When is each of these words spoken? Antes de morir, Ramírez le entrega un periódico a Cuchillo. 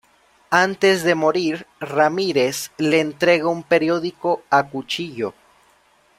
Antes 0.65 1.03
de 1.03 1.13
morir, 1.13 1.67
Ramírez 1.79 2.71
le 2.79 3.01
entrega 3.01 3.47
un 3.49 3.61
periódico 3.61 4.41
a 4.49 4.63
Cuchillo. 4.67 5.35